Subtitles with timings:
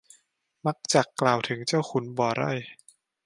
[0.65, 2.51] มักจักกล่าวถึงเจ้าถึงขุนบ่ไร้